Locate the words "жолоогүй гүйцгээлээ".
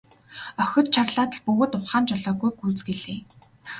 2.09-3.19